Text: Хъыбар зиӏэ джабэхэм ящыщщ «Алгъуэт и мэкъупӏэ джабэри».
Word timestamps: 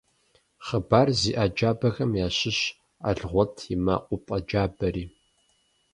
Хъыбар 0.65 1.07
зиӏэ 1.19 1.45
джабэхэм 1.55 2.11
ящыщщ 2.25 2.61
«Алгъуэт 3.07 3.55
и 3.73 3.75
мэкъупӏэ 3.83 4.37
джабэри». 4.47 5.05